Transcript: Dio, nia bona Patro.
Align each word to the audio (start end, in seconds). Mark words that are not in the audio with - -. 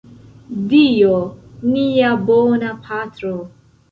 Dio, 0.71 1.17
nia 1.75 2.09
bona 2.31 2.73
Patro. 2.87 3.37